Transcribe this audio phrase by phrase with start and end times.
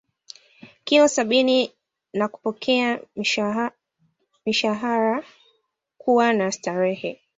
[0.83, 1.73] Kilo sabini
[2.13, 3.01] na kupokea
[4.45, 5.23] mishhaarana
[5.97, 7.21] kuwa na starehe